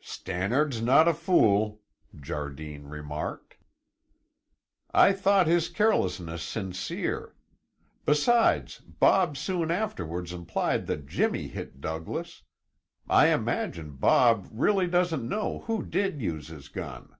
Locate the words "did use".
15.84-16.48